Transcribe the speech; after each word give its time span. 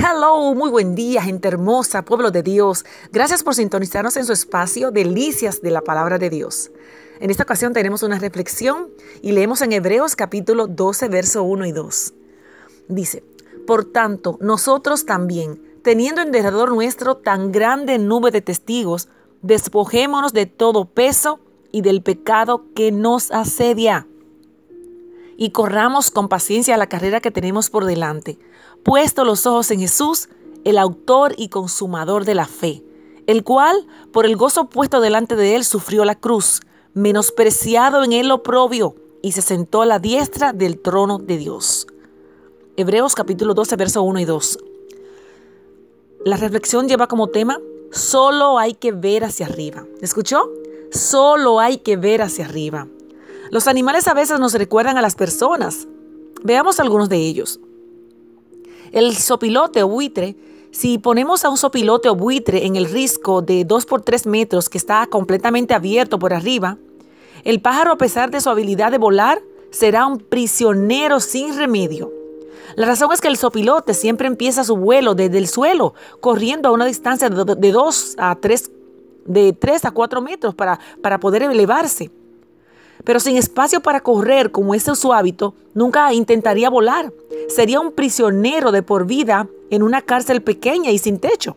Hello, 0.00 0.54
muy 0.54 0.70
buen 0.70 0.94
día, 0.94 1.20
gente 1.22 1.48
hermosa, 1.48 2.04
pueblo 2.04 2.30
de 2.30 2.44
Dios. 2.44 2.84
Gracias 3.10 3.42
por 3.42 3.56
sintonizarnos 3.56 4.16
en 4.16 4.26
su 4.26 4.32
espacio 4.32 4.92
Delicias 4.92 5.60
de 5.60 5.72
la 5.72 5.80
Palabra 5.80 6.18
de 6.18 6.30
Dios. 6.30 6.70
En 7.18 7.32
esta 7.32 7.42
ocasión 7.42 7.72
tenemos 7.72 8.04
una 8.04 8.16
reflexión 8.20 8.90
y 9.22 9.32
leemos 9.32 9.60
en 9.60 9.72
Hebreos 9.72 10.14
capítulo 10.14 10.68
12, 10.68 11.08
verso 11.08 11.42
1 11.42 11.66
y 11.66 11.72
2. 11.72 12.14
Dice, 12.86 13.24
Por 13.66 13.86
tanto, 13.86 14.38
nosotros 14.40 15.04
también, 15.04 15.60
teniendo 15.82 16.22
en 16.22 16.30
derredor 16.30 16.70
nuestro 16.70 17.16
tan 17.16 17.50
grande 17.50 17.98
nube 17.98 18.30
de 18.30 18.40
testigos, 18.40 19.08
despojémonos 19.42 20.32
de 20.32 20.46
todo 20.46 20.84
peso 20.84 21.40
y 21.72 21.82
del 21.82 22.02
pecado 22.02 22.66
que 22.76 22.92
nos 22.92 23.32
asedia 23.32 24.06
y 25.38 25.50
corramos 25.50 26.10
con 26.10 26.28
paciencia 26.28 26.76
la 26.76 26.88
carrera 26.88 27.20
que 27.20 27.30
tenemos 27.30 27.70
por 27.70 27.84
delante, 27.84 28.38
puesto 28.82 29.24
los 29.24 29.46
ojos 29.46 29.70
en 29.70 29.78
Jesús, 29.78 30.28
el 30.64 30.76
autor 30.76 31.32
y 31.38 31.48
consumador 31.48 32.24
de 32.24 32.34
la 32.34 32.46
fe, 32.46 32.82
el 33.28 33.44
cual, 33.44 33.86
por 34.12 34.26
el 34.26 34.36
gozo 34.36 34.68
puesto 34.68 35.00
delante 35.00 35.36
de 35.36 35.54
él, 35.54 35.64
sufrió 35.64 36.04
la 36.04 36.16
cruz, 36.16 36.60
menospreciado 36.92 38.02
en 38.02 38.12
el 38.12 38.32
oprobio, 38.32 38.96
y 39.22 39.32
se 39.32 39.42
sentó 39.42 39.82
a 39.82 39.86
la 39.86 40.00
diestra 40.00 40.52
del 40.52 40.80
trono 40.80 41.18
de 41.18 41.38
Dios. 41.38 41.86
Hebreos 42.76 43.14
capítulo 43.14 43.54
12, 43.54 43.76
verso 43.76 44.02
1 44.02 44.20
y 44.20 44.24
2. 44.24 44.58
La 46.24 46.36
reflexión 46.36 46.88
lleva 46.88 47.06
como 47.06 47.28
tema, 47.28 47.58
solo 47.92 48.58
hay 48.58 48.74
que 48.74 48.90
ver 48.90 49.24
hacia 49.24 49.46
arriba. 49.46 49.86
¿Escuchó? 50.00 50.50
Solo 50.90 51.60
hay 51.60 51.78
que 51.78 51.96
ver 51.96 52.22
hacia 52.22 52.44
arriba. 52.44 52.88
Los 53.50 53.66
animales 53.66 54.08
a 54.08 54.14
veces 54.14 54.38
nos 54.38 54.52
recuerdan 54.54 54.98
a 54.98 55.02
las 55.02 55.14
personas. 55.14 55.86
Veamos 56.42 56.80
algunos 56.80 57.08
de 57.08 57.16
ellos. 57.16 57.60
El 58.92 59.16
sopilote 59.16 59.82
o 59.82 59.88
buitre, 59.88 60.36
si 60.70 60.98
ponemos 60.98 61.44
a 61.44 61.48
un 61.48 61.56
sopilote 61.56 62.08
o 62.08 62.14
buitre 62.14 62.66
en 62.66 62.76
el 62.76 62.90
risco 62.90 63.42
de 63.42 63.64
2 63.64 63.86
por 63.86 64.02
3 64.02 64.26
metros 64.26 64.68
que 64.68 64.78
está 64.78 65.06
completamente 65.06 65.74
abierto 65.74 66.18
por 66.18 66.34
arriba, 66.34 66.78
el 67.44 67.60
pájaro 67.60 67.92
a 67.92 67.98
pesar 67.98 68.30
de 68.30 68.40
su 68.40 68.50
habilidad 68.50 68.90
de 68.90 68.98
volar 68.98 69.40
será 69.70 70.06
un 70.06 70.18
prisionero 70.18 71.20
sin 71.20 71.56
remedio. 71.56 72.12
La 72.76 72.86
razón 72.86 73.10
es 73.12 73.20
que 73.20 73.28
el 73.28 73.36
sopilote 73.36 73.94
siempre 73.94 74.26
empieza 74.26 74.62
su 74.62 74.76
vuelo 74.76 75.14
desde 75.14 75.38
el 75.38 75.48
suelo, 75.48 75.94
corriendo 76.20 76.68
a 76.68 76.72
una 76.72 76.84
distancia 76.84 77.30
de 77.30 77.72
2 77.72 78.14
a 78.18 78.36
3, 78.36 78.70
de 79.24 79.52
3 79.54 79.84
a 79.86 79.90
4 79.90 80.20
metros 80.20 80.54
para, 80.54 80.78
para 81.02 81.18
poder 81.18 81.42
elevarse. 81.42 82.10
Pero 83.04 83.20
sin 83.20 83.36
espacio 83.36 83.80
para 83.80 84.00
correr, 84.00 84.50
como 84.50 84.74
es 84.74 84.84
su 84.84 85.12
hábito, 85.12 85.54
nunca 85.74 86.12
intentaría 86.12 86.70
volar. 86.70 87.12
Sería 87.48 87.80
un 87.80 87.92
prisionero 87.92 88.72
de 88.72 88.82
por 88.82 89.06
vida 89.06 89.48
en 89.70 89.82
una 89.82 90.02
cárcel 90.02 90.42
pequeña 90.42 90.90
y 90.90 90.98
sin 90.98 91.18
techo. 91.18 91.56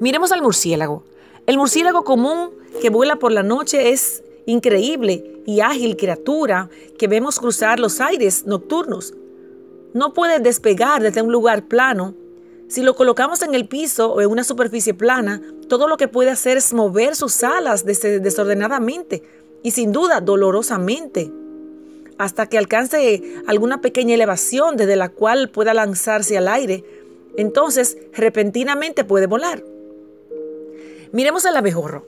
Miremos 0.00 0.32
al 0.32 0.42
murciélago. 0.42 1.02
El 1.46 1.58
murciélago 1.58 2.04
común 2.04 2.50
que 2.80 2.90
vuela 2.90 3.16
por 3.16 3.32
la 3.32 3.42
noche 3.42 3.90
es 3.90 4.22
increíble 4.46 5.42
y 5.46 5.60
ágil 5.60 5.96
criatura 5.96 6.68
que 6.98 7.08
vemos 7.08 7.40
cruzar 7.40 7.80
los 7.80 8.00
aires 8.00 8.46
nocturnos. 8.46 9.14
No 9.94 10.12
puede 10.12 10.38
despegar 10.40 11.02
desde 11.02 11.22
un 11.22 11.32
lugar 11.32 11.64
plano. 11.64 12.14
Si 12.68 12.82
lo 12.82 12.94
colocamos 12.94 13.42
en 13.42 13.54
el 13.54 13.66
piso 13.66 14.12
o 14.12 14.20
en 14.20 14.30
una 14.30 14.44
superficie 14.44 14.92
plana, 14.92 15.40
todo 15.68 15.88
lo 15.88 15.96
que 15.96 16.06
puede 16.06 16.30
hacer 16.30 16.58
es 16.58 16.74
mover 16.74 17.16
sus 17.16 17.42
alas 17.42 17.84
desordenadamente 17.84 19.22
y 19.62 19.72
sin 19.72 19.92
duda 19.92 20.20
dolorosamente, 20.20 21.32
hasta 22.18 22.46
que 22.46 22.58
alcance 22.58 23.42
alguna 23.46 23.80
pequeña 23.80 24.14
elevación 24.14 24.76
desde 24.76 24.96
la 24.96 25.08
cual 25.08 25.50
pueda 25.50 25.74
lanzarse 25.74 26.36
al 26.36 26.48
aire, 26.48 26.84
entonces 27.36 27.96
repentinamente 28.12 29.04
puede 29.04 29.26
volar. 29.26 29.62
Miremos 31.12 31.44
el 31.44 31.56
abejorro. 31.56 32.06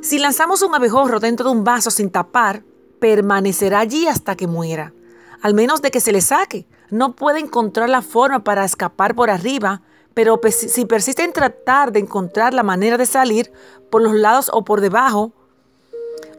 Si 0.00 0.18
lanzamos 0.18 0.62
un 0.62 0.74
abejorro 0.74 1.20
dentro 1.20 1.46
de 1.46 1.52
un 1.52 1.64
vaso 1.64 1.90
sin 1.90 2.10
tapar, 2.10 2.64
permanecerá 2.98 3.80
allí 3.80 4.06
hasta 4.08 4.36
que 4.36 4.46
muera, 4.46 4.94
al 5.42 5.54
menos 5.54 5.82
de 5.82 5.90
que 5.90 6.00
se 6.00 6.12
le 6.12 6.20
saque. 6.20 6.66
No 6.90 7.14
puede 7.14 7.38
encontrar 7.38 7.88
la 7.88 8.02
forma 8.02 8.44
para 8.44 8.64
escapar 8.64 9.14
por 9.14 9.30
arriba, 9.30 9.82
pero 10.14 10.40
si 10.50 10.84
persiste 10.84 11.22
en 11.22 11.32
tratar 11.32 11.92
de 11.92 12.00
encontrar 12.00 12.52
la 12.54 12.62
manera 12.62 12.98
de 12.98 13.06
salir 13.06 13.52
por 13.90 14.02
los 14.02 14.14
lados 14.14 14.50
o 14.52 14.64
por 14.64 14.80
debajo, 14.80 15.32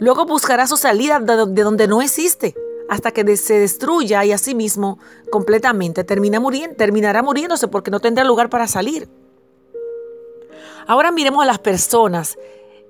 Luego 0.04 0.26
buscará 0.26 0.68
su 0.68 0.76
salida 0.76 1.18
de 1.22 1.64
donde 1.64 1.88
no 1.88 2.02
existe 2.02 2.54
hasta 2.90 3.12
que 3.12 3.38
se 3.38 3.54
destruya 3.54 4.26
y 4.26 4.34
asimismo 4.34 5.00
completamente 5.32 6.04
termina 6.04 6.42
muriendo, 6.42 6.76
terminará 6.76 7.24
muriéndose 7.24 7.70
porque 7.70 7.90
no 7.90 8.02
tendrá 8.02 8.26
lugar 8.26 8.50
para 8.50 8.68
salir. 8.68 9.08
Ahora 10.88 11.10
miremos 11.14 11.42
a 11.42 11.48
las 11.48 11.60
personas. 11.60 12.38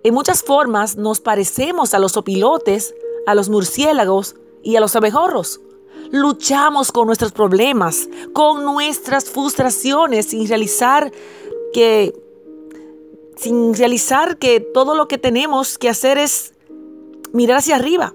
En 0.04 0.16
muchas 0.16 0.42
formas 0.42 0.98
nos 0.98 1.20
parecemos 1.20 1.94
a 1.94 2.00
los 2.00 2.18
opilotes, 2.18 2.96
a 3.28 3.36
los 3.36 3.48
murciélagos 3.48 4.36
y 4.64 4.76
a 4.78 4.80
los 4.80 4.96
abejorros. 4.96 5.62
Luchamos 6.10 6.92
con 6.92 7.06
nuestros 7.06 7.32
problemas, 7.32 8.10
con 8.34 8.66
nuestras 8.66 9.26
frustraciones 9.26 10.32
sin 10.32 10.48
realizar 10.48 11.12
que 11.74 12.12
sin 13.36 13.76
realizar 13.76 14.38
que 14.40 14.62
todo 14.62 14.96
lo 14.96 15.08
que 15.08 15.20
tenemos 15.20 15.78
que 15.78 15.90
hacer 15.90 16.18
es 16.18 16.54
mirar 17.34 17.58
hacia 17.58 17.76
arriba. 17.76 18.14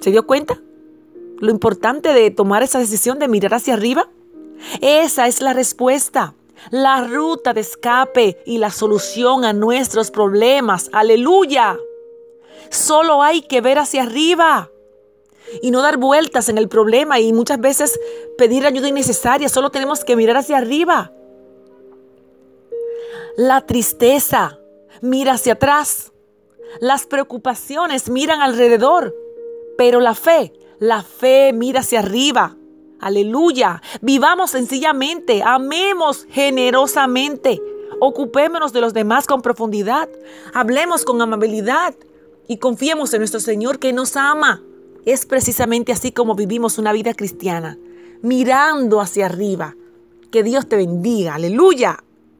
¿Se 0.00 0.10
dio 0.10 0.26
cuenta? 0.26 0.60
Lo 1.38 1.50
importante 1.50 2.12
de 2.12 2.30
tomar 2.30 2.62
esa 2.62 2.80
decisión 2.80 3.18
de 3.20 3.28
mirar 3.28 3.54
hacia 3.54 3.74
arriba. 3.74 4.08
Esa 4.80 5.28
es 5.28 5.40
la 5.40 5.52
respuesta, 5.52 6.34
la 6.70 7.06
ruta 7.06 7.52
de 7.52 7.60
escape 7.60 8.42
y 8.46 8.58
la 8.58 8.70
solución 8.70 9.44
a 9.44 9.52
nuestros 9.52 10.10
problemas. 10.10 10.90
Aleluya. 10.92 11.78
Solo 12.70 13.22
hay 13.22 13.42
que 13.42 13.60
ver 13.60 13.78
hacia 13.78 14.02
arriba 14.02 14.70
y 15.60 15.70
no 15.70 15.82
dar 15.82 15.98
vueltas 15.98 16.48
en 16.48 16.58
el 16.58 16.68
problema 16.68 17.20
y 17.20 17.32
muchas 17.32 17.60
veces 17.60 17.98
pedir 18.38 18.64
ayuda 18.64 18.88
innecesaria. 18.88 19.48
Solo 19.48 19.70
tenemos 19.70 20.04
que 20.04 20.16
mirar 20.16 20.38
hacia 20.38 20.58
arriba. 20.58 21.12
La 23.36 23.66
tristeza 23.66 24.58
mira 25.00 25.32
hacia 25.32 25.54
atrás. 25.54 26.12
Las 26.80 27.06
preocupaciones 27.06 28.08
miran 28.08 28.40
alrededor, 28.40 29.14
pero 29.76 30.00
la 30.00 30.14
fe, 30.14 30.52
la 30.78 31.02
fe 31.02 31.52
mira 31.52 31.80
hacia 31.80 32.00
arriba. 32.00 32.56
Aleluya. 33.00 33.82
Vivamos 34.00 34.52
sencillamente, 34.52 35.42
amemos 35.44 36.26
generosamente, 36.30 37.60
ocupémonos 38.00 38.72
de 38.72 38.80
los 38.80 38.94
demás 38.94 39.26
con 39.26 39.42
profundidad, 39.42 40.08
hablemos 40.54 41.04
con 41.04 41.20
amabilidad 41.20 41.94
y 42.48 42.58
confiemos 42.58 43.12
en 43.12 43.20
nuestro 43.20 43.40
Señor 43.40 43.78
que 43.78 43.92
nos 43.92 44.16
ama. 44.16 44.62
Es 45.04 45.26
precisamente 45.26 45.92
así 45.92 46.12
como 46.12 46.36
vivimos 46.36 46.78
una 46.78 46.92
vida 46.92 47.12
cristiana, 47.14 47.76
mirando 48.22 49.00
hacia 49.00 49.26
arriba. 49.26 49.74
Que 50.30 50.42
Dios 50.42 50.68
te 50.68 50.76
bendiga. 50.76 51.34
Aleluya. 51.34 52.02